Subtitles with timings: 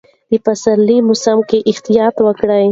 [0.31, 2.65] د پسرلي موسم کې احتیاط وکړئ.